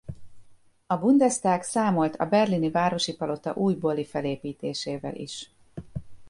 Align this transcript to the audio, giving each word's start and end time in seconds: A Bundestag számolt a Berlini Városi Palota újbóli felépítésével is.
A 0.87 0.97
Bundestag 0.97 1.61
számolt 1.61 2.15
a 2.15 2.25
Berlini 2.29 2.71
Városi 2.71 3.15
Palota 3.15 3.53
újbóli 3.53 4.05
felépítésével 4.05 5.15
is. 5.15 5.51